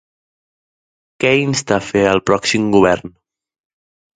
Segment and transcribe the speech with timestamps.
[1.25, 3.17] Què insta a fer al pròxim govern?